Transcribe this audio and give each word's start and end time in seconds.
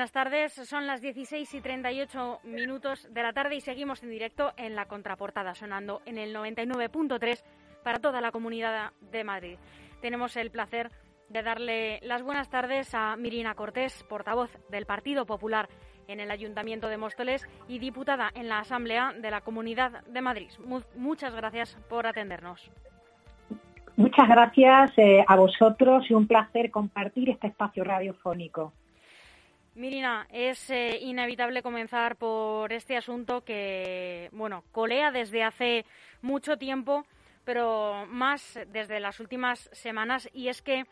buenas 0.00 0.12
tardes. 0.12 0.54
Son 0.66 0.86
las 0.86 1.02
16 1.02 1.52
y 1.52 1.60
38 1.60 2.38
minutos 2.44 3.06
de 3.12 3.22
la 3.22 3.34
tarde 3.34 3.56
y 3.56 3.60
seguimos 3.60 4.02
en 4.02 4.08
directo 4.08 4.50
en 4.56 4.74
la 4.74 4.86
contraportada, 4.86 5.54
sonando 5.54 6.00
en 6.06 6.16
el 6.16 6.34
99.3 6.34 7.44
para 7.84 7.98
toda 7.98 8.22
la 8.22 8.30
comunidad 8.30 8.92
de 9.12 9.24
Madrid. 9.24 9.58
Tenemos 10.00 10.38
el 10.38 10.50
placer 10.50 10.90
de 11.28 11.42
darle 11.42 12.00
las 12.00 12.22
buenas 12.22 12.48
tardes 12.48 12.94
a 12.94 13.14
Mirina 13.16 13.54
Cortés, 13.54 14.02
portavoz 14.08 14.50
del 14.70 14.86
Partido 14.86 15.26
Popular 15.26 15.68
en 16.08 16.18
el 16.20 16.30
Ayuntamiento 16.30 16.88
de 16.88 16.96
Móstoles 16.96 17.46
y 17.68 17.78
diputada 17.78 18.30
en 18.34 18.48
la 18.48 18.60
Asamblea 18.60 19.12
de 19.12 19.30
la 19.30 19.42
Comunidad 19.42 20.02
de 20.06 20.22
Madrid. 20.22 20.48
muchas 20.96 21.34
gracias 21.34 21.76
por 21.90 22.06
atendernos. 22.06 22.70
Muchas 23.96 24.28
gracias 24.30 24.96
eh, 24.96 25.22
a 25.28 25.36
vosotros 25.36 26.10
y 26.10 26.14
un 26.14 26.26
placer 26.26 26.70
compartir 26.70 27.28
este 27.28 27.48
espacio 27.48 27.84
radiofónico. 27.84 28.72
Mirina, 29.80 30.26
es 30.30 30.68
eh, 30.68 30.98
inevitable 31.00 31.62
comenzar 31.62 32.16
por 32.16 32.70
este 32.70 32.98
asunto 32.98 33.44
que, 33.44 34.28
bueno, 34.30 34.62
colea 34.72 35.10
desde 35.10 35.42
hace 35.42 35.86
mucho 36.20 36.58
tiempo, 36.58 37.06
pero 37.46 38.04
más 38.06 38.58
desde 38.68 39.00
las 39.00 39.20
últimas 39.20 39.70
semanas, 39.72 40.28
y 40.34 40.48
es 40.48 40.60
que 40.60 40.84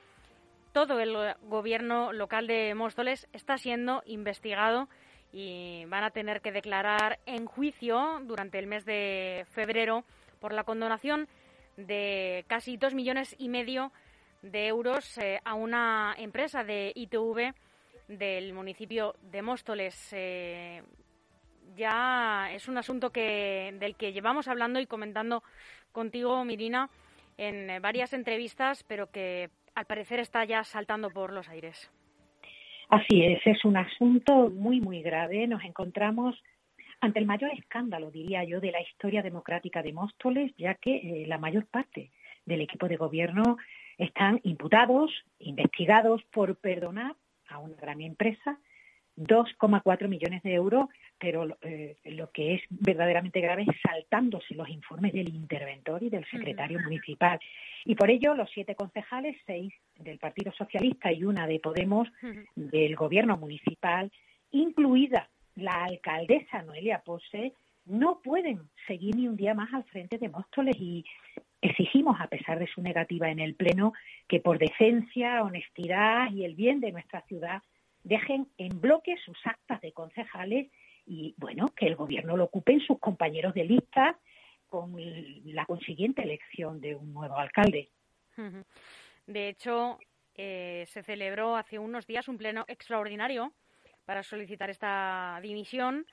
todo 0.72 1.00
el 1.00 1.34
gobierno 1.42 2.14
local 2.14 2.46
de 2.46 2.74
Móstoles 2.74 3.28
está 3.34 3.58
siendo 3.58 4.02
investigado 4.06 4.88
y 5.34 5.84
van 5.88 6.04
a 6.04 6.10
tener 6.10 6.40
que 6.40 6.50
declarar 6.50 7.18
en 7.26 7.44
juicio 7.44 8.22
durante 8.22 8.58
el 8.58 8.68
mes 8.68 8.86
de 8.86 9.44
febrero 9.50 10.04
por 10.40 10.54
la 10.54 10.64
condonación 10.64 11.28
de 11.76 12.46
casi 12.48 12.78
dos 12.78 12.94
millones 12.94 13.36
y 13.38 13.50
medio 13.50 13.92
de 14.40 14.66
euros 14.68 15.18
eh, 15.18 15.40
a 15.44 15.52
una 15.52 16.14
empresa 16.16 16.64
de 16.64 16.92
ITV 16.94 17.52
del 18.08 18.52
municipio 18.52 19.14
de 19.22 19.42
Móstoles. 19.42 20.12
Eh, 20.12 20.82
ya 21.76 22.50
es 22.52 22.66
un 22.68 22.78
asunto 22.78 23.10
que, 23.10 23.74
del 23.78 23.94
que 23.94 24.12
llevamos 24.12 24.48
hablando 24.48 24.80
y 24.80 24.86
comentando 24.86 25.42
contigo, 25.92 26.44
Mirina, 26.44 26.88
en 27.36 27.80
varias 27.80 28.12
entrevistas, 28.12 28.84
pero 28.84 29.10
que 29.10 29.50
al 29.74 29.84
parecer 29.84 30.18
está 30.18 30.44
ya 30.44 30.64
saltando 30.64 31.10
por 31.10 31.32
los 31.32 31.48
aires. 31.48 31.90
Así 32.88 33.22
es, 33.22 33.40
es 33.44 33.64
un 33.64 33.76
asunto 33.76 34.50
muy, 34.50 34.80
muy 34.80 35.02
grave. 35.02 35.46
Nos 35.46 35.62
encontramos 35.62 36.34
ante 37.00 37.18
el 37.18 37.26
mayor 37.26 37.50
escándalo, 37.52 38.10
diría 38.10 38.44
yo, 38.44 38.60
de 38.60 38.72
la 38.72 38.80
historia 38.80 39.22
democrática 39.22 39.82
de 39.82 39.92
Móstoles, 39.92 40.52
ya 40.56 40.74
que 40.74 40.96
eh, 40.96 41.26
la 41.26 41.38
mayor 41.38 41.66
parte 41.66 42.10
del 42.44 42.62
equipo 42.62 42.88
de 42.88 42.96
gobierno 42.96 43.58
están 43.98 44.40
imputados, 44.42 45.12
investigados 45.38 46.22
por 46.32 46.56
perdonar 46.56 47.14
a 47.48 47.58
una 47.58 47.76
gran 47.76 48.00
empresa 48.00 48.58
2,4 49.18 50.08
millones 50.08 50.42
de 50.42 50.54
euros, 50.54 50.88
pero 51.18 51.46
eh, 51.62 51.96
lo 52.04 52.30
que 52.30 52.54
es 52.54 52.62
verdaderamente 52.70 53.40
grave 53.40 53.62
es 53.62 53.76
saltándose 53.82 54.54
los 54.54 54.68
informes 54.68 55.12
del 55.12 55.34
interventor 55.34 56.02
y 56.02 56.08
del 56.08 56.24
secretario 56.30 56.78
municipal. 56.80 57.40
Y 57.84 57.96
por 57.96 58.10
ello, 58.10 58.34
los 58.34 58.48
siete 58.50 58.76
concejales, 58.76 59.36
seis 59.44 59.72
del 59.96 60.18
Partido 60.18 60.52
Socialista 60.52 61.12
y 61.12 61.24
una 61.24 61.46
de 61.46 61.58
Podemos, 61.58 62.08
del 62.54 62.94
gobierno 62.94 63.36
municipal, 63.36 64.12
incluida 64.52 65.28
la 65.56 65.84
alcaldesa 65.84 66.62
Noelia 66.62 67.02
Pose, 67.04 67.52
no 67.86 68.20
pueden 68.22 68.68
seguir 68.86 69.16
ni 69.16 69.26
un 69.26 69.36
día 69.36 69.54
más 69.54 69.72
al 69.74 69.84
frente 69.84 70.18
de 70.18 70.28
Móstoles 70.28 70.76
y 70.78 71.04
exigimos, 71.60 72.20
a 72.20 72.28
pesar 72.28 72.58
de 72.58 72.66
su 72.66 72.82
negativa 72.82 73.30
en 73.30 73.40
el 73.40 73.54
Pleno, 73.54 73.92
que 74.28 74.40
por 74.40 74.58
decencia, 74.58 75.42
honestidad 75.42 76.30
y 76.32 76.44
el 76.44 76.54
bien 76.54 76.80
de 76.80 76.92
nuestra 76.92 77.22
ciudad 77.22 77.62
dejen 78.04 78.48
en 78.58 78.80
bloque 78.80 79.16
sus 79.24 79.38
actas 79.44 79.80
de 79.80 79.92
concejales 79.92 80.70
y, 81.06 81.34
bueno, 81.38 81.66
que 81.76 81.86
el 81.86 81.96
Gobierno 81.96 82.36
lo 82.36 82.44
ocupen 82.44 82.80
sus 82.80 82.98
compañeros 82.98 83.54
de 83.54 83.64
lista 83.64 84.18
con 84.68 84.94
la 85.44 85.64
consiguiente 85.64 86.22
elección 86.22 86.80
de 86.80 86.94
un 86.94 87.12
nuevo 87.12 87.36
alcalde. 87.36 87.88
De 89.26 89.48
hecho, 89.48 89.98
eh, 90.34 90.84
se 90.86 91.02
celebró 91.02 91.56
hace 91.56 91.78
unos 91.78 92.06
días 92.06 92.28
un 92.28 92.38
pleno 92.38 92.64
extraordinario 92.68 93.52
para 94.04 94.22
solicitar 94.22 94.70
esta 94.70 95.38
dimisión 95.42 96.06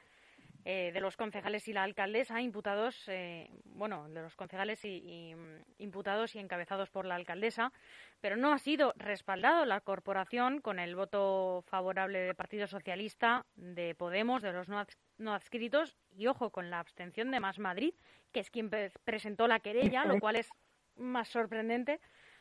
eh, 0.67 0.89
de 0.91 0.99
los 0.99 1.15
concejales 1.15 1.67
y 1.67 1.73
la 1.73 1.83
alcaldesa 1.83 2.41
imputados, 2.41 3.07
eh, 3.07 3.51
bueno, 3.65 4.09
de 4.09 4.23
los 4.23 4.35
concejales 4.35 4.83
y, 4.83 5.35
mm, 5.35 5.61
imputados 5.77 6.33
y 6.33 6.39
encabezados 6.39 6.89
por 6.89 7.05
la 7.05 7.13
alcaldesa, 7.13 7.71
pero 8.19 8.35
no 8.35 8.51
ha 8.51 8.57
sido 8.57 8.91
respaldado 8.97 9.65
la 9.65 9.79
corporación 9.81 10.61
con 10.61 10.79
el 10.79 10.95
voto 10.95 11.63
favorable 11.67 12.17
del 12.17 12.33
Partido 12.33 12.65
Socialista, 12.65 13.45
de 13.55 13.93
Podemos, 13.93 14.41
de 14.41 14.53
los 14.53 14.67
no, 14.67 15.33
adscritos 15.35 15.99
y 16.09 16.25
ojo 16.25 16.49
con 16.49 16.71
la 16.71 16.79
abstención 16.79 17.29
de 17.29 17.39
Más 17.39 17.59
Madrid, 17.59 17.93
que 18.31 18.39
es 18.39 18.49
quien 18.49 18.71
presentó 19.03 19.47
la 19.47 19.59
querella, 19.59 20.03
lo 20.03 20.19
cual 20.19 20.35
es 20.35 20.49
más 20.95 21.27
sorprendente. 21.27 21.99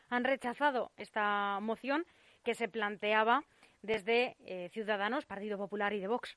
Han 0.09 0.23
rechazado 0.23 0.91
esta 0.97 1.59
moción 1.61 2.07
que 2.43 2.55
se 2.55 2.69
planteaba 2.69 3.43
desde 3.83 4.35
eh, 4.39 4.69
Ciudadanos, 4.73 5.27
Partido 5.27 5.59
Popular 5.59 5.93
y 5.93 5.99
de 5.99 6.07
Vox 6.07 6.35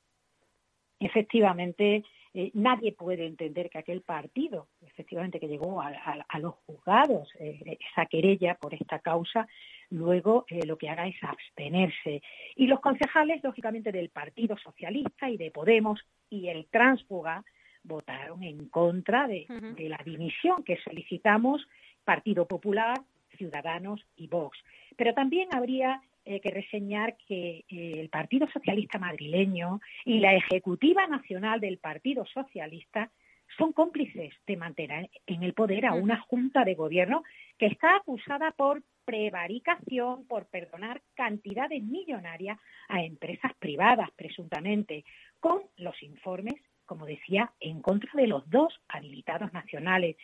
efectivamente 1.01 2.05
eh, 2.35 2.51
nadie 2.55 2.93
puede 2.93 3.27
entender 3.27 3.71
que 3.71 3.79
aquel 3.79 4.03
partido, 4.03 4.69
efectivamente 4.87 5.41
que 5.41 5.49
llegó 5.49 5.81
a, 5.81 5.93
los 6.39 6.55
juzgados, 6.67 7.29
eh, 7.39 7.79
esa 7.91 8.07
querella 8.07 8.55
por 8.55 8.75
esta 8.75 8.99
causa, 8.99 9.49
luego 9.91 10.45
eh, 10.49 10.67
lo 10.67 10.77
que 10.77 10.89
haga 10.89 11.07
es 11.07 11.17
abstenerse. 11.23 12.23
Y 12.57 12.67
los 12.67 12.81
concejales, 12.81 13.43
lógicamente, 13.43 13.93
del 13.93 14.11
Partido 14.11 14.57
Socialista 14.59 15.31
y 15.31 15.37
de 15.37 15.51
Podemos 15.51 16.01
y 16.29 16.49
el 16.49 16.67
Tránsfuga 16.67 17.45
votaron 17.83 18.43
en 18.43 18.69
contra 18.69 19.27
de, 19.27 19.47
de 19.77 19.89
la 19.89 20.01
dimisión 20.05 20.63
que 20.63 20.77
solicitamos 20.85 21.67
Partido 22.05 22.47
Popular, 22.47 23.01
Ciudadanos 23.37 24.05
y 24.17 24.27
Vox. 24.27 24.59
Pero 24.97 25.15
también 25.15 25.49
habría 25.53 26.03
eh, 26.29 26.41
que 26.41 26.51
reseñar 26.51 27.17
que 27.27 27.65
eh, 27.71 27.95
el 28.01 28.11
Partido 28.11 28.47
Socialista 28.53 28.99
madrileño 28.99 29.81
y 30.05 30.21
la 30.21 30.35
Ejecutiva 30.35 31.07
Nacional 31.07 31.59
del 31.59 31.79
Partido 31.79 32.27
Socialista 32.27 33.11
son 33.57 33.73
cómplices 33.73 34.35
de 34.47 34.57
mantener 34.59 35.09
en 35.27 35.43
el 35.43 35.55
poder 35.55 35.87
a 35.87 35.95
una 35.95 36.21
junta 36.21 36.67
de 36.67 36.75
gobierno 36.75 37.23
que 37.57 37.65
está 37.65 37.97
acusada 37.97 38.51
por 38.51 38.83
prevaricación, 39.07 40.27
por 40.27 40.45
perdonar 40.49 41.01
cantidades 41.15 41.83
millonarias 41.83 42.59
a 42.91 43.03
empresas 43.03 43.55
privadas, 43.59 44.11
presuntamente, 44.15 45.07
con 45.41 45.63
los 45.79 46.03
informes, 46.03 46.57
como 46.85 47.07
decía, 47.07 47.53
en 47.59 47.81
contra 47.81 48.11
de 48.13 48.27
los 48.27 48.49
dos 48.51 48.79
habilitados 48.89 49.51
nacionales. 49.55 50.17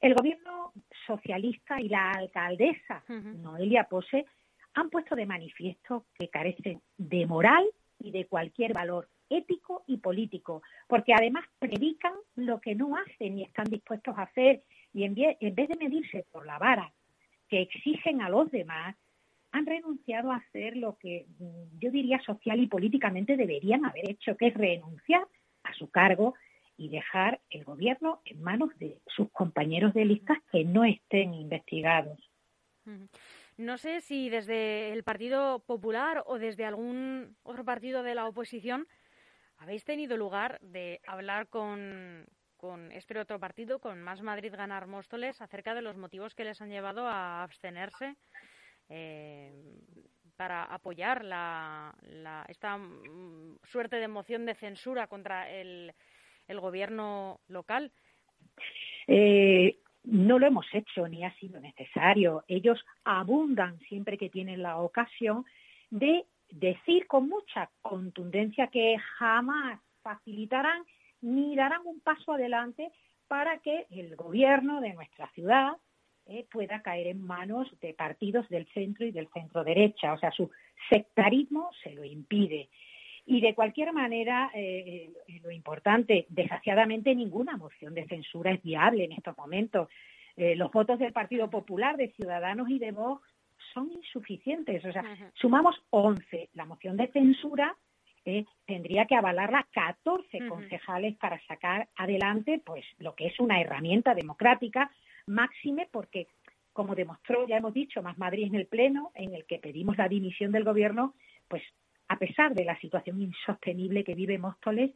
El 0.00 0.14
gobierno 0.14 0.72
socialista 1.04 1.80
y 1.80 1.88
la 1.88 2.12
alcaldesa 2.12 3.02
Noelia 3.08 3.88
Pose 3.90 4.24
han 4.74 4.90
puesto 4.90 5.16
de 5.16 5.26
manifiesto 5.26 6.06
que 6.18 6.28
carecen 6.28 6.80
de 6.96 7.26
moral 7.26 7.64
y 7.98 8.10
de 8.10 8.26
cualquier 8.26 8.72
valor 8.72 9.08
ético 9.30 9.84
y 9.86 9.98
político, 9.98 10.62
porque 10.86 11.12
además 11.14 11.44
predican 11.58 12.14
lo 12.36 12.60
que 12.60 12.74
no 12.74 12.96
hacen 12.96 13.38
y 13.38 13.42
están 13.42 13.66
dispuestos 13.66 14.16
a 14.16 14.22
hacer, 14.22 14.62
y 14.92 15.04
en 15.04 15.14
vez, 15.14 15.68
de 15.68 15.76
medirse 15.76 16.24
por 16.32 16.46
la 16.46 16.58
vara 16.58 16.92
que 17.48 17.62
exigen 17.62 18.22
a 18.22 18.28
los 18.28 18.50
demás, 18.50 18.96
han 19.52 19.64
renunciado 19.64 20.30
a 20.30 20.36
hacer 20.36 20.76
lo 20.76 20.96
que 20.98 21.26
mm, 21.38 21.78
yo 21.78 21.90
diría 21.90 22.20
social 22.20 22.60
y 22.60 22.66
políticamente 22.66 23.36
deberían 23.36 23.84
haber 23.84 24.10
hecho, 24.10 24.36
que 24.36 24.48
es 24.48 24.54
renunciar 24.54 25.26
a 25.62 25.72
su 25.74 25.90
cargo 25.90 26.34
y 26.76 26.88
dejar 26.90 27.40
el 27.50 27.64
gobierno 27.64 28.20
en 28.24 28.42
manos 28.42 28.70
de 28.78 28.98
sus 29.06 29.30
compañeros 29.30 29.94
de 29.94 30.04
listas 30.04 30.38
que 30.52 30.64
no 30.64 30.84
estén 30.84 31.34
investigados. 31.34 32.18
No 33.58 33.76
sé 33.76 34.00
si 34.00 34.30
desde 34.30 34.92
el 34.92 35.02
Partido 35.02 35.58
Popular 35.58 36.22
o 36.26 36.38
desde 36.38 36.64
algún 36.64 37.36
otro 37.42 37.64
partido 37.64 38.04
de 38.04 38.14
la 38.14 38.28
oposición 38.28 38.86
habéis 39.56 39.84
tenido 39.84 40.16
lugar 40.16 40.60
de 40.60 41.00
hablar 41.04 41.48
con, 41.48 42.24
este 42.92 43.18
otro 43.18 43.40
partido, 43.40 43.80
con 43.80 44.00
Más 44.00 44.22
Madrid 44.22 44.54
Ganar 44.56 44.86
Móstoles, 44.86 45.40
acerca 45.40 45.74
de 45.74 45.82
los 45.82 45.96
motivos 45.96 46.36
que 46.36 46.44
les 46.44 46.62
han 46.62 46.70
llevado 46.70 47.08
a 47.08 47.42
abstenerse 47.42 48.14
eh, 48.90 49.52
para 50.36 50.62
apoyar 50.62 51.24
la, 51.24 51.96
esta 52.46 52.76
mm, 52.76 53.58
suerte 53.64 53.96
de 53.96 54.06
moción 54.06 54.46
de 54.46 54.54
censura 54.54 55.08
contra 55.08 55.50
el, 55.50 55.92
el 56.46 56.60
gobierno 56.60 57.40
local. 57.48 57.90
Eh, 59.08 59.80
no 60.10 60.38
lo 60.38 60.46
hemos 60.46 60.66
hecho 60.72 61.06
ni 61.06 61.24
ha 61.24 61.34
sido 61.34 61.60
necesario. 61.60 62.42
Ellos 62.48 62.82
abundan 63.04 63.78
siempre 63.80 64.16
que 64.16 64.30
tienen 64.30 64.62
la 64.62 64.78
ocasión 64.78 65.44
de 65.90 66.24
decir 66.50 67.06
con 67.06 67.28
mucha 67.28 67.70
contundencia 67.82 68.68
que 68.68 68.96
jamás 69.18 69.80
facilitarán 70.02 70.82
ni 71.20 71.54
darán 71.56 71.82
un 71.84 72.00
paso 72.00 72.32
adelante 72.32 72.90
para 73.26 73.58
que 73.58 73.86
el 73.90 74.16
gobierno 74.16 74.80
de 74.80 74.94
nuestra 74.94 75.30
ciudad 75.32 75.72
eh, 76.24 76.46
pueda 76.50 76.80
caer 76.80 77.08
en 77.08 77.22
manos 77.26 77.68
de 77.80 77.92
partidos 77.92 78.48
del 78.48 78.66
centro 78.72 79.04
y 79.04 79.12
del 79.12 79.28
centro 79.28 79.62
derecha. 79.62 80.14
O 80.14 80.18
sea, 80.18 80.30
su 80.30 80.50
sectarismo 80.88 81.70
se 81.82 81.92
lo 81.92 82.04
impide. 82.04 82.70
Y 83.30 83.42
de 83.42 83.54
cualquier 83.54 83.92
manera, 83.92 84.50
eh, 84.54 85.12
eh, 85.28 85.40
lo 85.42 85.50
importante, 85.50 86.24
desgraciadamente 86.30 87.14
ninguna 87.14 87.58
moción 87.58 87.92
de 87.92 88.06
censura 88.06 88.52
es 88.52 88.62
viable 88.62 89.04
en 89.04 89.12
estos 89.12 89.36
momentos. 89.36 89.90
Eh, 90.34 90.56
los 90.56 90.72
votos 90.72 90.98
del 90.98 91.12
Partido 91.12 91.50
Popular, 91.50 91.98
de 91.98 92.08
Ciudadanos 92.12 92.70
y 92.70 92.78
de 92.78 92.90
Vox 92.90 93.22
son 93.74 93.92
insuficientes. 93.92 94.82
O 94.82 94.92
sea, 94.92 95.04
sumamos 95.34 95.76
11. 95.90 96.48
La 96.54 96.64
moción 96.64 96.96
de 96.96 97.08
censura 97.08 97.76
tendría 98.64 99.04
que 99.04 99.14
avalarla 99.14 99.66
14 99.72 100.48
concejales 100.48 101.16
para 101.16 101.38
sacar 101.46 101.88
adelante 101.96 102.60
pues 102.64 102.84
lo 102.98 103.14
que 103.14 103.26
es 103.26 103.40
una 103.40 103.60
herramienta 103.60 104.14
democrática 104.14 104.90
máxime 105.26 105.88
porque 105.90 106.28
como 106.72 106.94
demostró, 106.94 107.46
ya 107.46 107.56
hemos 107.56 107.74
dicho, 107.74 108.02
Más 108.02 108.18
Madrid 108.18 108.46
en 108.46 108.54
el 108.54 108.66
Pleno, 108.66 109.10
en 109.14 109.34
el 109.34 109.46
que 109.46 109.58
pedimos 109.58 109.98
la 109.98 110.08
dimisión 110.08 110.52
del 110.52 110.64
Gobierno, 110.64 111.14
pues 111.48 111.62
a 112.08 112.18
pesar 112.18 112.54
de 112.54 112.64
la 112.64 112.78
situación 112.80 113.20
insostenible 113.20 114.04
que 114.04 114.14
vive 114.14 114.38
Móstoles, 114.38 114.92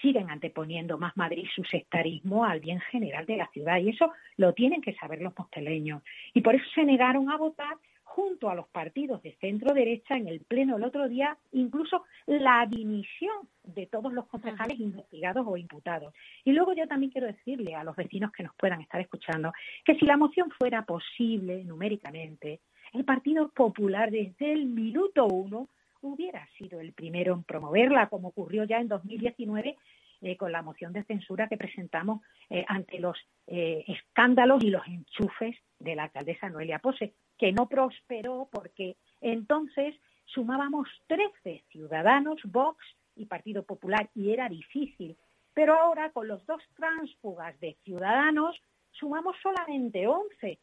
siguen 0.00 0.30
anteponiendo 0.30 0.98
más 0.98 1.16
Madrid 1.16 1.46
su 1.54 1.64
sectarismo 1.64 2.44
al 2.44 2.60
bien 2.60 2.80
general 2.80 3.26
de 3.26 3.36
la 3.36 3.48
ciudad 3.48 3.78
y 3.78 3.90
eso 3.90 4.12
lo 4.36 4.52
tienen 4.52 4.80
que 4.80 4.94
saber 4.94 5.20
los 5.20 5.36
mosteleños. 5.36 6.02
Y 6.32 6.40
por 6.42 6.54
eso 6.54 6.64
se 6.74 6.84
negaron 6.84 7.30
a 7.30 7.36
votar 7.36 7.76
junto 8.04 8.50
a 8.50 8.54
los 8.54 8.66
partidos 8.68 9.22
de 9.22 9.36
centro 9.40 9.72
derecha 9.72 10.16
en 10.16 10.26
el 10.26 10.40
pleno 10.40 10.76
el 10.76 10.84
otro 10.84 11.08
día, 11.08 11.36
incluso 11.52 12.04
la 12.26 12.66
dimisión 12.68 13.48
de 13.62 13.86
todos 13.86 14.12
los 14.12 14.26
concejales 14.26 14.80
investigados 14.80 15.46
o 15.46 15.56
imputados. 15.56 16.12
Y 16.44 16.52
luego 16.52 16.72
yo 16.74 16.88
también 16.88 17.12
quiero 17.12 17.28
decirle 17.28 17.74
a 17.74 17.84
los 17.84 17.94
vecinos 17.94 18.32
que 18.32 18.42
nos 18.42 18.54
puedan 18.56 18.80
estar 18.80 19.00
escuchando 19.00 19.52
que 19.84 19.94
si 19.94 20.06
la 20.06 20.16
moción 20.16 20.50
fuera 20.50 20.84
posible 20.84 21.62
numéricamente, 21.64 22.60
el 22.92 23.04
Partido 23.04 23.48
Popular 23.50 24.10
desde 24.10 24.52
el 24.52 24.66
minuto 24.66 25.26
uno 25.26 25.68
hubiera 26.02 26.46
sido 26.58 26.80
el 26.80 26.92
primero 26.92 27.34
en 27.34 27.42
promoverla, 27.42 28.08
como 28.08 28.28
ocurrió 28.28 28.64
ya 28.64 28.78
en 28.78 28.88
2019 28.88 29.76
eh, 30.22 30.36
con 30.36 30.52
la 30.52 30.60
moción 30.60 30.92
de 30.92 31.02
censura 31.04 31.48
que 31.48 31.56
presentamos 31.56 32.20
eh, 32.50 32.62
ante 32.68 32.98
los 33.00 33.16
eh, 33.46 33.84
escándalos 33.86 34.62
y 34.62 34.68
los 34.68 34.86
enchufes 34.86 35.56
de 35.78 35.94
la 35.94 36.04
alcaldesa 36.04 36.50
Noelia 36.50 36.78
Pose, 36.78 37.14
que 37.38 37.52
no 37.52 37.66
prosperó 37.70 38.46
porque 38.52 38.96
entonces 39.22 39.94
sumábamos 40.26 40.88
13 41.06 41.64
ciudadanos, 41.70 42.38
Vox 42.44 42.84
y 43.16 43.24
Partido 43.24 43.62
Popular, 43.62 44.10
y 44.14 44.30
era 44.30 44.50
difícil. 44.50 45.16
Pero 45.54 45.74
ahora, 45.74 46.10
con 46.10 46.28
los 46.28 46.44
dos 46.44 46.62
tránsfugas 46.76 47.58
de 47.60 47.78
ciudadanos, 47.82 48.60
sumamos 48.92 49.36
solamente 49.42 50.06
11, 50.06 50.58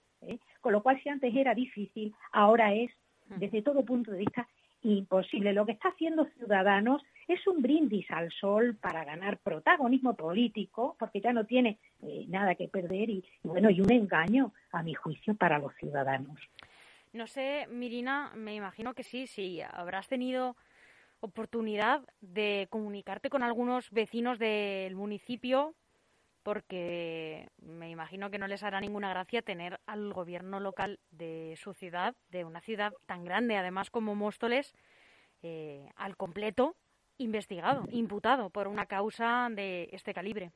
con 0.61 0.71
lo 0.71 0.83
cual 0.83 1.01
si 1.01 1.09
antes 1.09 1.35
era 1.35 1.55
difícil, 1.55 2.13
ahora 2.31 2.75
es, 2.75 2.91
desde 3.25 3.63
todo 3.63 3.83
punto 3.83 4.11
de 4.11 4.19
vista, 4.19 4.47
imposible. 4.93 5.53
Lo 5.53 5.65
que 5.65 5.73
está 5.73 5.89
haciendo 5.89 6.25
Ciudadanos 6.37 7.01
es 7.27 7.45
un 7.47 7.61
brindis 7.61 8.09
al 8.11 8.31
sol 8.31 8.77
para 8.79 9.03
ganar 9.03 9.37
protagonismo 9.39 10.15
político, 10.15 10.95
porque 10.99 11.21
ya 11.21 11.33
no 11.33 11.45
tiene 11.45 11.77
eh, 12.01 12.25
nada 12.27 12.55
que 12.55 12.67
perder 12.67 13.09
y, 13.09 13.23
bueno, 13.43 13.69
y 13.69 13.81
un 13.81 13.91
engaño, 13.91 14.53
a 14.71 14.83
mi 14.83 14.93
juicio, 14.93 15.35
para 15.35 15.59
los 15.59 15.73
ciudadanos. 15.75 16.39
No 17.13 17.27
sé, 17.27 17.67
Mirina, 17.69 18.31
me 18.35 18.55
imagino 18.55 18.93
que 18.93 19.03
sí, 19.03 19.27
sí, 19.27 19.61
habrás 19.61 20.07
tenido 20.07 20.55
oportunidad 21.19 22.01
de 22.21 22.67
comunicarte 22.69 23.29
con 23.29 23.43
algunos 23.43 23.89
vecinos 23.91 24.37
del 24.39 24.95
municipio 24.95 25.73
porque 26.47 27.49
me 27.57 27.89
imagino 27.89 28.31
que 28.31 28.37
no 28.37 28.47
les 28.47 28.63
hará 28.63 28.79
ninguna 28.79 29.09
gracia 29.09 29.41
tener 29.41 29.81
al 29.85 30.13
gobierno 30.13 30.61
local 30.61 31.01
de 31.11 31.59
su 31.61 31.73
ciudad, 31.73 32.15
de 32.29 32.45
una 32.45 32.61
ciudad 32.61 32.93
tan 33.05 33.25
grande 33.25 33.57
además 33.57 33.89
como 33.89 34.15
Móstoles, 34.15 34.73
eh, 35.43 35.91
al 35.97 36.15
completo 36.15 36.77
investigado, 37.17 37.83
imputado 37.91 38.49
por 38.49 38.69
una 38.69 38.85
causa 38.85 39.49
de 39.51 39.89
este 39.91 40.13
calibre. 40.13 40.53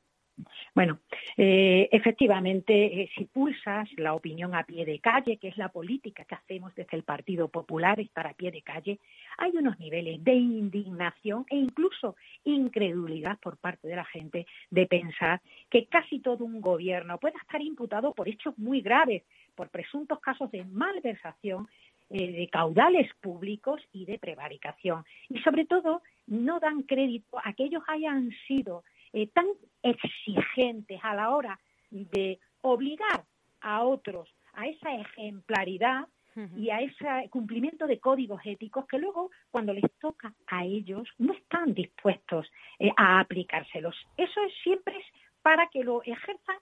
Bueno, 0.73 0.99
eh, 1.37 1.89
efectivamente, 1.91 3.01
eh, 3.01 3.09
si 3.15 3.25
pulsas 3.25 3.89
la 3.97 4.13
opinión 4.13 4.55
a 4.55 4.63
pie 4.63 4.85
de 4.85 4.99
calle, 4.99 5.37
que 5.37 5.49
es 5.49 5.57
la 5.57 5.69
política 5.69 6.23
que 6.25 6.35
hacemos 6.35 6.73
desde 6.75 6.97
el 6.97 7.03
Partido 7.03 7.49
Popular, 7.49 7.99
estar 7.99 8.25
a 8.25 8.33
pie 8.33 8.51
de 8.51 8.61
calle, 8.61 8.99
hay 9.37 9.51
unos 9.55 9.79
niveles 9.79 10.23
de 10.23 10.33
indignación 10.33 11.45
e 11.49 11.57
incluso 11.57 12.15
incredulidad 12.43 13.37
por 13.39 13.57
parte 13.57 13.87
de 13.87 13.95
la 13.95 14.05
gente 14.05 14.45
de 14.69 14.87
pensar 14.87 15.41
que 15.69 15.85
casi 15.85 16.19
todo 16.19 16.45
un 16.45 16.61
gobierno 16.61 17.17
pueda 17.19 17.39
estar 17.39 17.61
imputado 17.61 18.13
por 18.13 18.27
hechos 18.27 18.57
muy 18.57 18.81
graves, 18.81 19.23
por 19.55 19.69
presuntos 19.69 20.19
casos 20.19 20.49
de 20.51 20.63
malversación 20.65 21.67
eh, 22.09 22.31
de 22.31 22.47
caudales 22.49 23.09
públicos 23.21 23.81
y 23.93 24.05
de 24.05 24.19
prevaricación. 24.19 25.05
Y 25.29 25.39
sobre 25.39 25.65
todo, 25.65 26.01
no 26.27 26.59
dan 26.59 26.83
crédito 26.83 27.37
a 27.43 27.53
que 27.53 27.63
ellos 27.63 27.83
hayan 27.87 28.31
sido 28.47 28.83
eh, 29.13 29.27
tan 29.27 29.47
exigentes 29.83 30.99
a 31.03 31.15
la 31.15 31.29
hora 31.35 31.59
de 31.89 32.39
obligar 32.61 33.25
a 33.61 33.83
otros 33.83 34.29
a 34.53 34.67
esa 34.67 34.93
ejemplaridad 34.93 36.07
y 36.55 36.69
a 36.69 36.79
ese 36.79 37.29
cumplimiento 37.29 37.87
de 37.87 37.99
códigos 37.99 38.39
éticos 38.45 38.85
que 38.87 38.97
luego, 38.97 39.31
cuando 39.49 39.73
les 39.73 39.83
toca 39.99 40.33
a 40.47 40.63
ellos, 40.63 41.05
no 41.17 41.33
están 41.33 41.73
dispuestos 41.73 42.49
eh, 42.79 42.89
a 42.95 43.19
aplicárselos. 43.19 43.95
Eso 44.15 44.41
es, 44.41 44.53
siempre 44.63 44.97
es 44.97 45.05
para 45.41 45.67
que 45.67 45.83
lo 45.83 46.01
ejerzan 46.03 46.57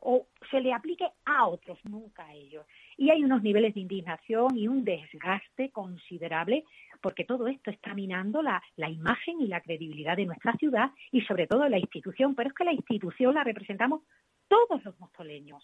o 0.00 0.26
se 0.50 0.60
le 0.60 0.72
aplique 0.72 1.08
a 1.24 1.46
otros, 1.46 1.78
nunca 1.84 2.26
a 2.26 2.34
ellos. 2.34 2.66
Y 2.96 3.10
hay 3.10 3.24
unos 3.24 3.42
niveles 3.42 3.74
de 3.74 3.80
indignación 3.80 4.56
y 4.56 4.68
un 4.68 4.84
desgaste 4.84 5.70
considerable 5.70 6.64
porque 7.02 7.24
todo 7.24 7.48
esto 7.48 7.70
está 7.70 7.92
minando 7.94 8.42
la, 8.42 8.62
imagen 8.88 9.40
y 9.40 9.48
la 9.48 9.60
credibilidad 9.60 10.16
de 10.16 10.26
nuestra 10.26 10.52
ciudad 10.54 10.90
y 11.10 11.20
sobre 11.22 11.46
todo 11.46 11.68
la 11.68 11.78
institución, 11.78 12.34
pero 12.34 12.48
es 12.48 12.54
que 12.54 12.64
la 12.64 12.72
institución 12.72 13.34
la 13.34 13.44
representamos 13.44 14.02
todos 14.48 14.82
los 14.84 14.98
mostoleños. 15.00 15.62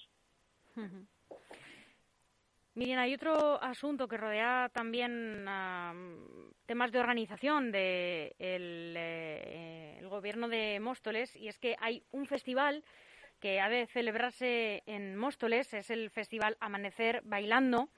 Miren, 2.75 2.99
hay 2.99 3.15
otro 3.15 3.61
asunto 3.63 4.07
que 4.07 4.17
rodea 4.17 4.71
también 4.73 5.45
temas 6.67 6.93
de 6.93 7.01
organización 7.01 7.73
del 7.73 7.73
de 7.73 8.33
eh, 8.39 10.01
gobierno 10.09 10.49
de 10.49 10.79
Móstoles 10.81 11.35
y 11.35 11.49
es 11.49 11.59
que 11.59 11.77
hay 11.81 12.03
un 12.13 12.27
festival 12.27 12.85
que 13.41 13.61
ha 13.61 13.69
de 13.69 13.87
celebrarse 13.87 14.83
en 14.87 15.17
Móstoles, 15.17 15.73
es 15.75 15.91
el 15.91 16.11
festival 16.11 16.57
Amanecer 16.61 17.23
Bailando. 17.25 17.89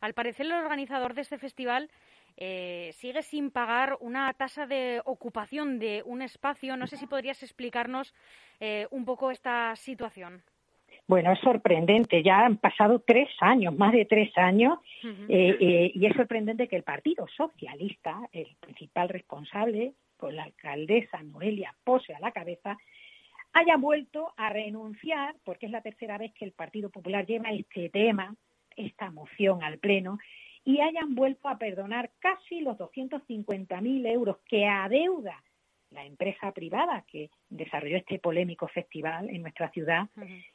Al 0.00 0.14
parecer, 0.14 0.46
el 0.46 0.52
organizador 0.52 1.14
de 1.14 1.22
este 1.22 1.38
festival 1.38 1.90
eh, 2.36 2.90
sigue 2.94 3.22
sin 3.22 3.50
pagar 3.50 3.96
una 4.00 4.32
tasa 4.32 4.66
de 4.66 5.02
ocupación 5.04 5.78
de 5.78 6.02
un 6.04 6.22
espacio. 6.22 6.76
No 6.76 6.86
sé 6.86 6.96
si 6.96 7.06
podrías 7.06 7.42
explicarnos 7.42 8.14
eh, 8.60 8.86
un 8.90 9.04
poco 9.04 9.30
esta 9.30 9.76
situación. 9.76 10.42
Bueno, 11.06 11.32
es 11.32 11.40
sorprendente. 11.40 12.22
Ya 12.22 12.46
han 12.46 12.56
pasado 12.56 13.02
tres 13.04 13.28
años, 13.40 13.76
más 13.76 13.92
de 13.92 14.04
tres 14.04 14.30
años, 14.38 14.78
eh, 15.28 15.90
y 15.92 16.06
es 16.06 16.14
sorprendente 16.14 16.68
que 16.68 16.76
el 16.76 16.82
Partido 16.82 17.26
Socialista, 17.36 18.16
el 18.32 18.54
principal 18.60 19.08
responsable, 19.08 19.94
con 20.16 20.36
la 20.36 20.44
alcaldesa 20.44 21.22
Noelia 21.22 21.74
Pose 21.82 22.14
a 22.14 22.20
la 22.20 22.30
cabeza, 22.30 22.78
haya 23.52 23.76
vuelto 23.76 24.32
a 24.36 24.50
renunciar, 24.50 25.36
porque 25.44 25.66
es 25.66 25.72
la 25.72 25.82
tercera 25.82 26.18
vez 26.18 26.32
que 26.34 26.44
el 26.44 26.52
Partido 26.52 26.90
Popular 26.90 27.26
lleva 27.26 27.50
este 27.50 27.88
tema, 27.90 28.34
esta 28.76 29.10
moción 29.10 29.62
al 29.62 29.78
Pleno, 29.78 30.18
y 30.64 30.80
hayan 30.80 31.14
vuelto 31.14 31.48
a 31.48 31.58
perdonar 31.58 32.10
casi 32.18 32.60
los 32.60 32.76
250.000 32.76 34.06
euros 34.06 34.38
que 34.46 34.66
adeuda 34.66 35.42
la 35.90 36.04
empresa 36.04 36.52
privada 36.52 37.04
que 37.10 37.30
desarrolló 37.48 37.96
este 37.96 38.18
polémico 38.18 38.68
festival 38.68 39.28
en 39.28 39.42
nuestra 39.42 39.70
ciudad 39.70 40.08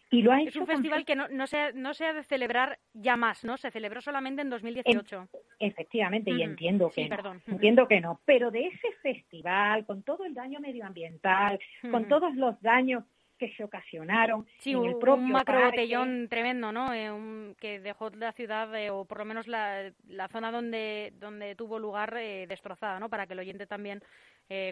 y 0.09 0.21
lo 0.21 0.31
ha 0.31 0.41
hecho 0.41 0.49
es 0.49 0.55
un 0.57 0.67
festival 0.67 1.03
que 1.05 1.15
no, 1.15 1.27
no, 1.27 1.45
se, 1.45 1.73
no 1.73 1.93
se 1.93 2.05
ha 2.05 2.13
de 2.13 2.23
celebrar 2.23 2.79
ya 2.93 3.17
más, 3.17 3.43
¿no? 3.43 3.57
Se 3.57 3.71
celebró 3.71 4.01
solamente 4.01 4.41
en 4.41 4.49
2018. 4.49 5.27
efectivamente, 5.59 6.31
y 6.31 6.41
entiendo 6.41 6.89
que 6.89 7.09
no, 7.09 7.41
entiendo 7.47 7.87
que 7.87 7.99
no, 7.99 8.21
pero 8.25 8.49
de 8.51 8.67
ese 8.67 8.91
festival 9.01 9.85
con 9.85 10.03
todo 10.03 10.25
el 10.25 10.33
daño 10.33 10.59
medioambiental, 10.59 11.59
con 11.91 12.07
todos 12.07 12.35
los 12.35 12.61
daños 12.61 13.03
que 13.37 13.53
se 13.55 13.63
ocasionaron 13.63 14.45
en 14.63 14.85
el 14.85 14.97
propio 14.97 15.23
un 15.23 15.31
macro 15.31 15.65
botellón 15.65 16.27
tremendo, 16.29 16.71
¿no? 16.71 16.93
Eh, 16.93 17.53
que 17.59 17.79
dejó 17.79 18.09
la 18.11 18.31
ciudad 18.33 18.73
eh, 18.75 18.89
o 18.89 19.05
por 19.05 19.19
lo 19.19 19.25
menos 19.25 19.47
la, 19.47 19.91
la 20.07 20.27
zona 20.29 20.51
donde 20.51 21.13
donde 21.19 21.55
tuvo 21.55 21.79
lugar 21.79 22.15
eh, 22.17 22.45
destrozada, 22.47 22.99
¿no? 22.99 23.09
Para 23.09 23.27
que 23.27 23.33
el 23.33 23.39
oyente 23.39 23.67
también 23.67 24.01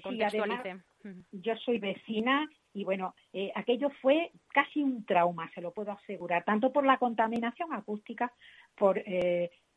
contextualice. 0.03 0.77
yo 1.31 1.55
soy 1.57 1.79
vecina 1.79 2.47
y 2.75 2.83
bueno, 2.83 3.15
aquello 3.55 3.89
fue 4.01 4.31
casi 4.53 4.81
un 4.81 5.05
trauma, 5.05 5.51
se 5.53 5.61
lo 5.61 5.71
puedo 5.71 5.91
asegurar, 5.91 6.45
tanto 6.45 6.71
por 6.71 6.85
la 6.85 6.97
contaminación 6.97 7.73
acústica, 7.73 8.31
por 8.75 9.03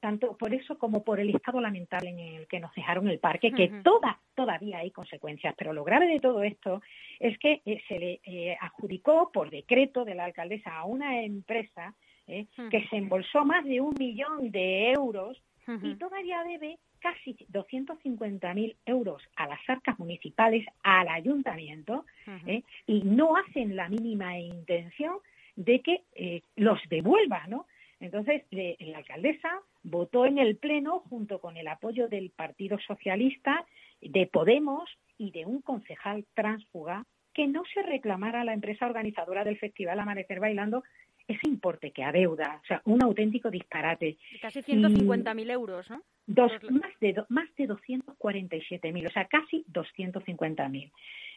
tanto 0.00 0.36
por 0.36 0.54
eso 0.54 0.78
como 0.78 1.02
por 1.02 1.20
el 1.20 1.34
estado 1.34 1.60
lamentable 1.60 2.10
en 2.10 2.18
el 2.18 2.46
que 2.46 2.60
nos 2.60 2.74
dejaron 2.74 3.08
el 3.08 3.18
parque, 3.18 3.52
que 3.52 3.68
toda, 3.82 4.20
todavía 4.34 4.78
hay 4.78 4.90
consecuencias. 4.90 5.54
Pero 5.56 5.72
lo 5.72 5.84
grave 5.84 6.06
de 6.06 6.20
todo 6.20 6.42
esto 6.42 6.82
es 7.18 7.38
que 7.38 7.62
eh, 7.64 7.82
se 7.88 7.98
le 7.98 8.20
eh, 8.24 8.56
adjudicó 8.60 9.30
por 9.32 9.50
decreto 9.50 10.04
de 10.04 10.14
la 10.14 10.24
alcaldesa 10.24 10.76
a 10.76 10.84
una 10.84 11.22
empresa 11.22 11.94
eh, 12.26 12.46
que 12.70 12.86
se 12.88 12.96
embolsó 12.96 13.44
más 13.44 13.64
de 13.64 13.80
un 13.80 13.94
millón 13.98 14.50
de 14.50 14.92
euros 14.92 15.40
y 15.82 15.94
todavía 15.96 16.42
debe 16.44 16.78
casi 17.00 17.34
250.000 17.52 18.76
euros 18.86 19.22
a 19.36 19.46
las 19.46 19.60
arcas 19.68 19.98
municipales, 19.98 20.66
al 20.82 21.08
ayuntamiento, 21.08 22.04
¿eh? 22.46 22.62
y 22.86 23.02
no 23.02 23.36
hacen 23.36 23.76
la 23.76 23.88
mínima 23.88 24.38
intención 24.38 25.16
de 25.56 25.80
que 25.80 26.02
eh, 26.14 26.42
los 26.56 26.80
devuelva, 26.88 27.46
¿no? 27.48 27.66
Entonces, 27.98 28.42
la 28.50 28.98
alcaldesa 28.98 29.60
votó 29.82 30.26
en 30.26 30.38
el 30.38 30.56
Pleno, 30.56 31.00
junto 31.08 31.40
con 31.40 31.56
el 31.56 31.66
apoyo 31.66 32.08
del 32.08 32.30
Partido 32.30 32.78
Socialista, 32.78 33.64
de 34.02 34.26
Podemos 34.26 34.88
y 35.16 35.30
de 35.30 35.46
un 35.46 35.62
concejal 35.62 36.26
transfuga, 36.34 37.06
que 37.32 37.46
no 37.46 37.62
se 37.72 37.82
reclamara 37.82 38.40
a 38.40 38.44
la 38.44 38.54
empresa 38.54 38.86
organizadora 38.86 39.44
del 39.44 39.58
Festival 39.58 40.00
Amanecer 40.00 40.40
Bailando 40.40 40.84
ese 41.28 41.48
importe 41.48 41.90
que 41.90 42.04
adeuda, 42.04 42.60
o 42.62 42.66
sea, 42.66 42.82
un 42.84 43.02
auténtico 43.02 43.50
disparate. 43.50 44.16
Casi 44.40 44.60
150.000 44.60 45.50
euros, 45.50 45.90
¿no? 45.90 46.02
Dos, 46.26 46.52
más 46.70 46.92
de 47.00 47.22
más 47.28 47.48
de 47.56 47.68
247.000, 47.68 49.06
o 49.06 49.10
sea, 49.10 49.26
casi 49.26 49.64
250.000. 49.72 50.92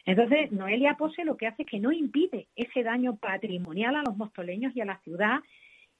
Entonces, 0.06 0.52
Noelia 0.52 0.96
Pose 0.96 1.24
lo 1.24 1.36
que 1.36 1.46
hace 1.46 1.62
es 1.62 1.68
que 1.68 1.78
no 1.78 1.92
impide 1.92 2.48
ese 2.56 2.82
daño 2.82 3.16
patrimonial 3.16 3.96
a 3.96 4.02
los 4.02 4.16
mostoleños 4.16 4.74
y 4.74 4.80
a 4.80 4.86
la 4.86 4.98
ciudad 5.00 5.40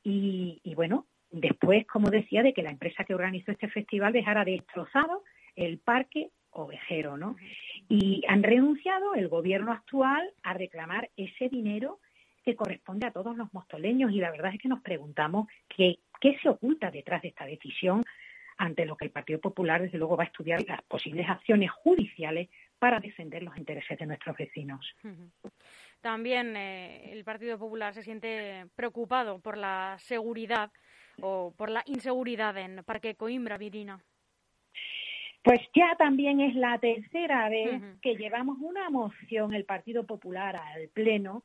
y, 0.02 0.60
bueno, 0.74 1.06
después, 1.30 1.86
como 1.86 2.10
decía, 2.10 2.42
de 2.42 2.54
que 2.54 2.62
la 2.62 2.70
empresa 2.70 3.04
que 3.04 3.14
organizó 3.14 3.52
este 3.52 3.68
festival 3.68 4.12
dejara 4.12 4.44
destrozado 4.44 5.22
el 5.54 5.78
parque 5.78 6.30
ovejero, 6.50 7.16
¿no? 7.16 7.36
Y 7.88 8.22
han 8.26 8.42
renunciado 8.42 9.14
el 9.14 9.28
gobierno 9.28 9.72
actual 9.72 10.32
a 10.42 10.54
reclamar 10.54 11.10
ese 11.16 11.48
dinero 11.48 12.00
que 12.42 12.56
corresponde 12.56 13.06
a 13.06 13.12
todos 13.12 13.36
los 13.36 13.52
mostoleños 13.52 14.12
y 14.12 14.18
la 14.18 14.30
verdad 14.30 14.54
es 14.54 14.60
que 14.60 14.68
nos 14.68 14.80
preguntamos 14.80 15.48
qué, 15.68 15.98
qué 16.20 16.38
se 16.42 16.48
oculta 16.48 16.90
detrás 16.90 17.22
de 17.22 17.28
esta 17.28 17.44
decisión 17.44 18.04
ante 18.60 18.84
lo 18.84 18.96
que 18.96 19.06
el 19.06 19.10
Partido 19.10 19.40
Popular, 19.40 19.80
desde 19.80 19.96
luego, 19.96 20.18
va 20.18 20.24
a 20.24 20.26
estudiar 20.26 20.62
las 20.68 20.82
posibles 20.82 21.26
acciones 21.28 21.70
judiciales 21.70 22.50
para 22.78 23.00
defender 23.00 23.42
los 23.42 23.56
intereses 23.56 23.98
de 23.98 24.04
nuestros 24.04 24.36
vecinos. 24.36 24.86
También 26.02 26.54
eh, 26.56 27.10
el 27.12 27.24
Partido 27.24 27.58
Popular 27.58 27.94
se 27.94 28.02
siente 28.02 28.66
preocupado 28.76 29.38
por 29.38 29.56
la 29.56 29.96
seguridad 29.98 30.70
o 31.22 31.54
por 31.56 31.70
la 31.70 31.82
inseguridad 31.86 32.56
en 32.58 32.84
Parque 32.84 33.14
Coimbra, 33.14 33.56
Virina. 33.56 33.98
Pues 35.42 35.60
ya 35.74 35.96
también 35.96 36.40
es 36.40 36.54
la 36.54 36.78
tercera 36.78 37.48
vez 37.48 37.80
que 38.02 38.14
llevamos 38.16 38.58
una 38.60 38.90
moción 38.90 39.54
el 39.54 39.64
Partido 39.64 40.04
Popular 40.04 40.56
al 40.56 40.88
Pleno 40.88 41.42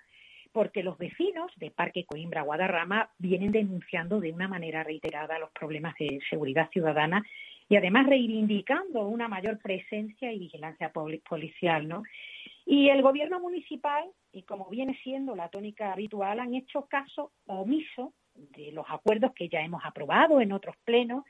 porque 0.55 0.83
los 0.83 0.97
vecinos 0.97 1.51
de 1.57 1.69
Parque 1.69 2.05
Coimbra 2.05 2.43
Guadarrama 2.43 3.09
vienen 3.17 3.51
denunciando 3.51 4.21
de 4.21 4.31
una 4.31 4.47
manera 4.47 4.85
reiterada 4.85 5.37
los 5.37 5.51
problemas 5.51 5.95
de 5.99 6.21
seguridad 6.29 6.69
ciudadana 6.69 7.25
y 7.67 7.75
además 7.75 8.07
reivindicando 8.07 9.05
una 9.05 9.27
mayor 9.27 9.59
presencia 9.59 10.31
y 10.31 10.39
vigilancia 10.39 10.93
policial, 10.93 11.89
¿no? 11.89 12.03
Y 12.65 12.87
el 12.87 13.01
gobierno 13.01 13.41
municipal, 13.41 14.05
y 14.31 14.43
como 14.43 14.69
viene 14.69 14.97
siendo 15.03 15.35
la 15.35 15.49
tónica 15.49 15.91
habitual, 15.91 16.39
han 16.39 16.55
hecho 16.55 16.85
caso 16.85 17.33
omiso 17.47 18.13
de 18.33 18.71
los 18.71 18.85
acuerdos 18.87 19.33
que 19.33 19.49
ya 19.49 19.59
hemos 19.59 19.83
aprobado 19.83 20.39
en 20.39 20.53
otros 20.53 20.77
plenos 20.85 21.25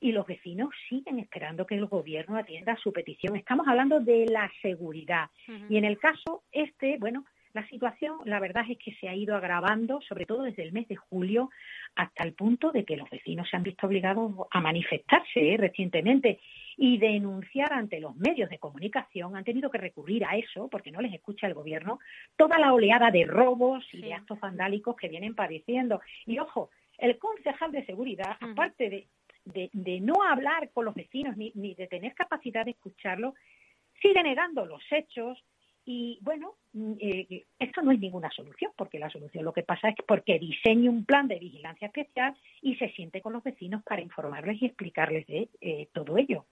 y 0.00 0.12
los 0.12 0.26
vecinos 0.26 0.68
siguen 0.90 1.18
esperando 1.18 1.64
que 1.64 1.76
el 1.76 1.86
gobierno 1.86 2.36
atienda 2.36 2.76
su 2.76 2.92
petición. 2.92 3.36
Estamos 3.36 3.66
hablando 3.66 4.00
de 4.00 4.26
la 4.26 4.52
seguridad. 4.60 5.30
Y 5.70 5.78
en 5.78 5.86
el 5.86 5.98
caso 5.98 6.42
este, 6.52 6.98
bueno, 6.98 7.24
la 7.56 7.66
situación, 7.68 8.18
la 8.26 8.38
verdad 8.38 8.64
es 8.68 8.78
que 8.78 8.94
se 9.00 9.08
ha 9.08 9.14
ido 9.14 9.34
agravando, 9.34 10.00
sobre 10.02 10.26
todo 10.26 10.42
desde 10.42 10.62
el 10.62 10.72
mes 10.72 10.86
de 10.88 10.96
julio, 10.96 11.50
hasta 11.94 12.22
el 12.22 12.34
punto 12.34 12.70
de 12.70 12.84
que 12.84 12.96
los 12.96 13.08
vecinos 13.08 13.48
se 13.48 13.56
han 13.56 13.62
visto 13.62 13.86
obligados 13.86 14.30
a 14.50 14.60
manifestarse 14.60 15.54
¿eh? 15.54 15.56
recientemente 15.56 16.38
y 16.76 16.98
denunciar 16.98 17.72
ante 17.72 17.98
los 17.98 18.14
medios 18.16 18.50
de 18.50 18.58
comunicación. 18.58 19.36
Han 19.36 19.44
tenido 19.44 19.70
que 19.70 19.78
recurrir 19.78 20.24
a 20.26 20.36
eso, 20.36 20.68
porque 20.68 20.92
no 20.92 21.00
les 21.00 21.14
escucha 21.14 21.46
el 21.46 21.54
gobierno, 21.54 21.98
toda 22.36 22.58
la 22.58 22.74
oleada 22.74 23.10
de 23.10 23.24
robos 23.24 23.82
y 23.92 24.02
de 24.02 24.12
actos 24.12 24.38
vandálicos 24.38 24.94
que 24.94 25.08
vienen 25.08 25.34
padeciendo. 25.34 26.02
Y 26.26 26.38
ojo, 26.38 26.68
el 26.98 27.18
concejal 27.18 27.72
de 27.72 27.86
seguridad, 27.86 28.36
aparte 28.38 28.90
de, 28.90 29.70
de, 29.72 30.00
no 30.00 30.22
hablar 30.22 30.70
con 30.74 30.84
los 30.84 30.94
vecinos 30.94 31.36
ni, 31.38 31.52
ni 31.54 31.74
de 31.74 31.86
tener 31.86 32.14
capacidad 32.14 32.66
de 32.66 32.72
escucharlo, 32.72 33.34
sigue 34.02 34.22
negando 34.22 34.66
los 34.66 34.82
hechos, 34.90 35.42
y 35.86 36.18
bueno, 36.20 36.56
mm, 36.72 36.94
eh, 37.00 37.44
esto 37.60 37.80
no 37.80 37.92
es 37.92 38.00
ninguna 38.00 38.28
solución, 38.30 38.72
porque 38.76 38.98
la 38.98 39.08
solución 39.08 39.44
lo 39.44 39.52
que 39.52 39.62
pasa 39.62 39.88
es 39.88 39.96
que 39.96 40.02
porque 40.02 40.38
diseñe 40.38 40.88
un 40.88 41.04
plan 41.04 41.28
de 41.28 41.38
vigilancia 41.38 41.86
especial 41.86 42.36
y 42.60 42.74
se 42.74 42.90
siente 42.90 43.22
con 43.22 43.32
los 43.32 43.44
vecinos 43.44 43.84
para 43.84 44.02
informarles 44.02 44.60
y 44.60 44.66
explicarles 44.66 45.26
de 45.28 45.48
eh, 45.60 45.88
todo 45.92 46.18
ello. 46.18 46.44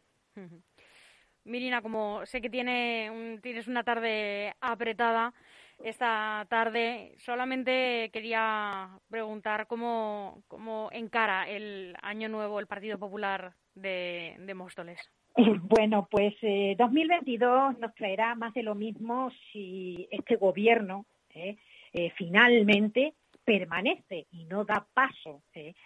Mirina, 1.44 1.82
como 1.82 2.24
sé 2.26 2.40
que 2.40 2.48
tiene 2.48 3.40
tienes 3.42 3.66
una 3.66 3.82
tarde 3.82 4.54
apretada 4.60 5.34
esta 5.82 6.46
tarde, 6.48 7.14
solamente 7.18 8.10
quería 8.12 8.88
preguntar 9.10 9.66
cómo, 9.66 10.44
cómo 10.46 10.88
encara 10.92 11.48
el 11.48 11.96
año 12.02 12.28
nuevo 12.28 12.60
el 12.60 12.68
Partido 12.68 12.98
Popular 12.98 13.54
de, 13.74 14.36
de 14.38 14.54
Móstoles. 14.54 15.00
Bueno, 15.62 16.08
pues 16.10 16.34
2022 16.40 17.74
eh, 17.74 17.76
nos 17.80 17.94
traerá 17.94 18.34
más 18.34 18.54
de 18.54 18.62
lo 18.62 18.74
mismo 18.74 19.30
si 19.52 20.08
este 20.10 20.36
gobierno 20.36 21.06
eh, 21.34 21.56
eh, 21.92 22.12
finalmente 22.16 23.14
permanece 23.44 24.26
y 24.30 24.44
no 24.44 24.64
da 24.64 24.86
paso 24.94 25.42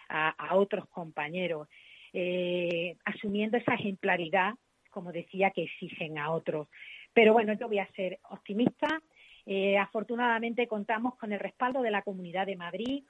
a, 0.07 0.55
otros 0.55 0.87
compañeros, 0.87 1.67
asumiendo 3.03 3.57
esa 3.57 3.73
ejemplaridad, 3.73 4.53
como 4.91 5.11
decía, 5.11 5.51
que 5.51 5.63
exigen 5.63 6.17
a 6.17 6.31
otros. 6.31 6.69
Pero 7.13 7.33
bueno, 7.33 7.51
yo 7.53 7.67
voy 7.67 7.79
a 7.79 7.91
ser 7.97 8.17
optimista. 8.29 9.01
afortunadamente 9.77 10.67
contamos 10.67 11.17
con 11.17 11.33
el 11.33 11.39
respaldo 11.41 11.81
de 11.81 11.91
la 11.91 12.01
Comunidad 12.01 12.45
de 12.45 12.55
Madrid, 12.55 13.03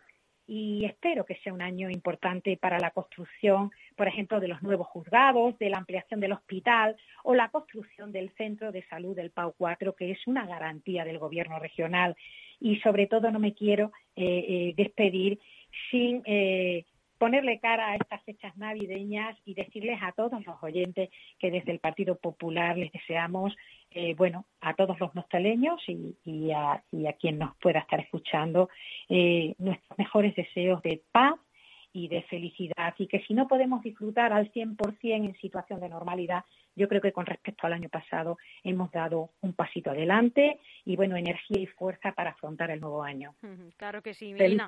y 0.52 0.84
espero 0.86 1.26
que 1.26 1.36
sea 1.44 1.54
un 1.54 1.62
año 1.62 1.92
importante 1.92 2.58
para 2.58 2.80
la 2.80 2.90
construcción, 2.90 3.70
por 3.96 4.08
ejemplo, 4.08 4.40
de 4.40 4.48
los 4.48 4.64
nuevos 4.64 4.88
juzgados, 4.88 5.60
de 5.60 5.70
la 5.70 5.78
ampliación 5.78 6.20
del 6.20 6.32
hospital 6.32 6.96
o 7.24 7.36
la 7.36 7.50
construcción 7.50 8.12
del 8.12 8.32
centro 8.32 8.72
de 8.72 8.84
salud 8.88 9.16
del 9.16 9.30
PAU 9.30 9.54
4, 9.56 9.96
que 9.96 10.10
es 10.10 10.26
una 10.26 10.48
garantía 10.48 11.06
del 11.06 11.20
gobierno 11.20 11.60
regional. 11.60 12.16
Y 12.60 12.80
sobre 12.80 13.06
todo 13.06 13.30
no 13.30 13.38
me 13.38 13.54
quiero 13.54 13.92
eh, 14.16 14.24
eh, 14.26 14.74
despedir 14.76 15.40
sin 15.92 16.24
eh, 16.26 16.84
ponerle 17.20 17.60
cara 17.60 17.92
a 17.92 17.96
estas 17.96 18.24
fechas 18.24 18.58
navideñas 18.58 19.38
y 19.46 19.54
decirles 19.54 20.00
a 20.02 20.14
todos 20.14 20.44
los 20.46 20.64
oyentes 20.64 21.10
que 21.38 21.52
desde 21.52 21.72
el 21.72 21.80
Partido 21.80 22.16
Popular 22.16 22.78
les 22.78 22.92
deseamos, 22.92 23.56
eh, 23.92 24.16
bueno, 24.16 24.46
a 24.62 24.74
todos 24.74 25.00
los 25.00 25.14
nostaleños 25.14 25.82
y, 25.88 26.52
a, 26.52 26.82
quien 27.20 27.38
nos 27.38 27.56
pueda 27.58 27.80
estar 27.80 28.00
escuchando, 28.00 28.70
eh, 29.10 29.54
nuestros 29.60 30.00
mejores 30.00 30.34
deseos 30.36 30.82
de 30.82 31.02
paz 31.12 31.36
y 31.92 32.08
de 32.08 32.24
felicidad 32.24 32.94
y 32.98 33.08
que 33.08 33.22
si 33.22 33.34
no 33.34 33.48
podemos 33.48 33.82
disfrutar 33.82 34.32
al 34.34 34.52
100% 34.52 34.98
en 35.02 35.36
situación 35.38 35.80
de 35.80 35.90
normalidad, 35.90 36.44
yo 36.76 36.88
creo 36.88 37.02
que 37.02 37.12
con 37.12 37.26
respecto 37.26 37.68
al 37.68 37.74
año 37.74 37.90
pasado 37.90 38.38
hemos 38.64 38.92
dado 38.92 39.32
un 39.42 39.54
pasito 39.54 39.92
adelante 39.92 40.60
y 40.86 40.96
bueno, 40.96 41.18
energía 41.18 41.62
y 41.62 41.68
fuerza 41.68 42.14
para 42.14 42.32
afrontar 42.32 42.72
el 42.72 42.80
nuevo 42.80 43.04
año. 43.04 43.36
Claro 43.78 44.02
que 44.02 44.14
sí, 44.14 44.34
Mirina. 44.34 44.66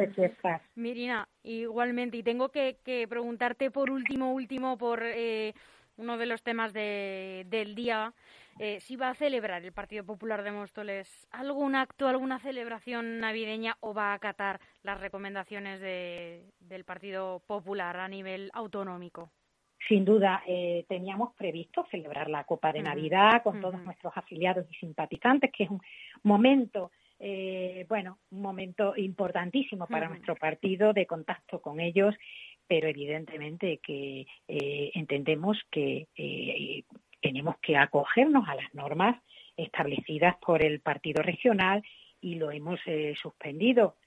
Mirina, 0.76 1.28
igualmente, 1.44 2.18
y 2.18 2.24
tengo 2.24 2.50
que, 2.50 2.78
preguntarte 3.10 3.72
por 3.72 3.90
último, 3.92 4.34
último, 4.34 4.78
por 4.78 5.02
eh, 5.04 5.54
uno 6.02 6.18
de 6.18 6.26
los 6.26 6.42
temas 6.42 6.74
del 6.74 7.76
día, 7.76 8.14
eh, 8.60 8.80
si 8.80 8.96
va 8.96 9.10
a 9.10 9.16
celebrar 9.16 9.64
el 9.64 9.72
Partido 9.72 10.04
Popular 10.04 10.44
de 10.44 10.52
Móstoles 10.52 11.28
algún 11.32 11.76
acto, 11.76 12.08
alguna 12.08 12.40
celebración 12.40 13.20
navideña 13.20 13.78
o 13.80 13.94
va 13.94 14.12
a 14.12 14.16
acatar 14.16 14.60
las 14.84 15.00
recomendaciones 15.00 15.80
del 15.80 16.84
Partido 16.84 17.42
Popular 17.46 17.98
a 17.98 18.08
nivel 18.08 18.50
autonómico. 18.54 19.32
Sin 19.88 20.06
duda, 20.06 20.44
eh, 20.48 20.86
teníamos 20.88 21.34
previsto 21.36 21.86
celebrar 21.90 22.30
la 22.30 22.44
Copa 22.44 22.72
de 22.72 22.84
Navidad 22.84 23.42
con 23.44 23.62
todos 23.62 23.82
nuestros 23.82 24.14
afiliados 24.16 24.66
y 24.72 24.76
simpatizantes, 24.76 25.52
que 25.52 25.64
es 25.64 25.70
un 25.70 25.82
momento, 26.24 26.92
eh, 27.20 27.86
bueno, 27.90 28.20
un 28.32 28.42
momento 28.42 28.96
importantísimo 28.96 29.88
para 29.88 30.08
nuestro 30.08 30.36
partido 30.36 30.94
de 30.94 31.08
contacto 31.08 31.62
con 31.62 31.80
ellos, 31.80 32.16
pero 32.72 32.88
evidentemente 32.88 33.82
que 33.84 34.26
eh, 34.48 34.92
entendemos 34.94 35.58
que 35.70 36.08
tenemos 37.20 37.58
que 37.62 37.76
acogernos 37.76 38.48
a 38.48 38.56
las 38.56 38.74
normas 38.74 39.22
establecidas 39.58 40.38
por 40.38 40.64
el 40.64 40.80
partido 40.80 41.22
regional 41.22 41.84
y 42.22 42.36
lo 42.36 42.50
hemos 42.50 42.80
suspendido. 43.22 43.98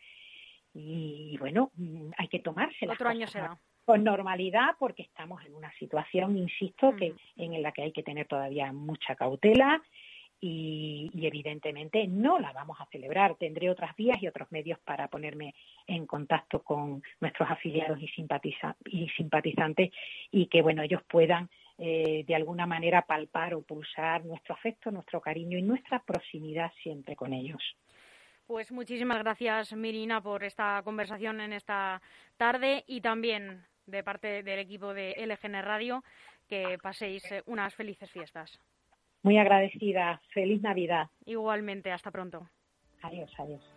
Y 0.72 1.36
bueno, 1.38 1.72
mm, 1.76 2.12
hay 2.16 2.28
que 2.28 2.38
tomarse 2.38 2.88
Otro 2.88 3.10
año 3.10 3.26
será 3.26 3.58
con 3.84 4.02
normalidad 4.02 4.76
porque 4.78 5.02
estamos 5.02 5.44
en 5.44 5.54
una 5.54 5.70
situación, 5.74 6.38
insisto, 6.38 6.96
que 6.96 7.12
en 7.36 7.62
la 7.62 7.70
que 7.70 7.82
hay 7.82 7.92
que 7.92 8.02
tener 8.02 8.26
todavía 8.26 8.72
mucha 8.72 9.14
cautela 9.14 9.82
y, 10.40 11.10
evidentemente 11.14 12.06
no 12.06 12.38
la 12.38 12.52
vamos 12.52 12.78
a 12.80 12.86
celebrar. 12.86 13.36
Tendré 13.36 13.70
otras 13.70 13.96
vías 13.96 14.22
y 14.22 14.28
otros 14.28 14.50
medios 14.52 14.78
para 14.80 15.08
ponerme 15.08 15.54
en 15.86 16.06
contacto 16.06 16.62
con 16.62 17.02
nuestros 17.20 17.50
afiliados 17.50 17.98
y, 18.00 18.10
y 18.86 19.08
simpatizantes 19.10 19.90
y 20.30 20.46
que 20.46 20.62
bueno 20.62 20.82
ellos 20.82 21.02
puedan 21.08 21.48
eh, 21.76 22.24
de 22.26 22.34
alguna 22.34 22.66
manera 22.66 23.02
palpar 23.02 23.54
o 23.54 23.62
pulsar 23.62 24.24
nuestro 24.24 24.54
afecto, 24.54 24.90
nuestro 24.92 25.20
cariño 25.20 25.58
y 25.58 25.62
nuestra 25.62 26.00
proximidad 26.00 26.70
siempre 26.82 27.16
con 27.16 27.32
ellos. 27.32 27.62
Pues 28.46 28.70
muchísimas 28.70 29.18
gracias, 29.18 29.72
Mirina, 29.72 30.20
por 30.20 30.44
esta 30.44 30.82
conversación 30.84 31.40
en 31.40 31.52
esta 31.52 32.00
tarde 32.36 32.84
y 32.86 33.00
también 33.00 33.64
de 33.86 34.04
parte 34.04 34.42
del 34.42 34.58
equipo 34.58 34.94
de 34.94 35.14
LGN 35.16 35.62
Radio 35.62 36.04
que 36.46 36.78
paséis 36.80 37.24
eh, 37.32 37.42
unas 37.46 37.74
felices 37.74 38.10
fiestas. 38.10 38.60
Muy 39.24 39.38
agradecida. 39.38 40.20
Feliz 40.34 40.60
Navidad. 40.60 41.08
Igualmente, 41.24 41.90
hasta 41.90 42.10
pronto. 42.10 42.46
Adiós, 43.02 43.32
adiós. 43.38 43.73